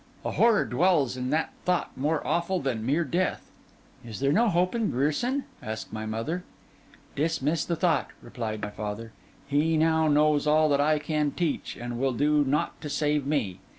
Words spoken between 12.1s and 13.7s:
do naught to save me.